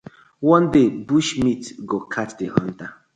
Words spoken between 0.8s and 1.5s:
bush